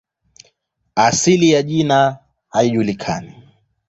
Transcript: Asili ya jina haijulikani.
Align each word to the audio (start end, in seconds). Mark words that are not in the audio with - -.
Asili 0.95 1.49
ya 1.51 1.63
jina 1.63 2.17
haijulikani. 2.49 3.33